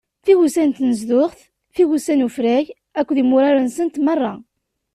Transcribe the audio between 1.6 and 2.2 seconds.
tigusa